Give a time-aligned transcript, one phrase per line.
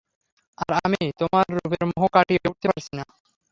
[0.57, 3.03] আর আমি তোমার রূপের মোহ কাটিয়ে উঠতে পারছি না।